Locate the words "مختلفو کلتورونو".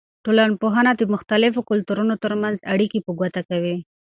1.13-2.13